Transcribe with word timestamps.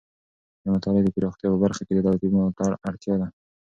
د 0.63 0.65
مطالعې 0.73 1.03
د 1.05 1.09
پراختیا 1.15 1.47
په 1.51 1.57
برخه 1.63 1.81
کې 1.85 1.93
د 1.95 1.99
دولتي 2.05 2.27
ملاتړ 2.31 2.71
اړتیا 2.89 3.15
ده. 3.21 3.27